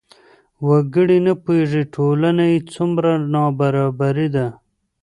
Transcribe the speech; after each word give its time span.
وګړي 0.67 1.17
نه 1.25 1.33
پوهېږي 1.43 1.83
ټولنه 1.95 2.43
یې 2.51 2.59
څومره 2.73 3.11
نابرابره 3.33 4.27
ده. 4.35 4.47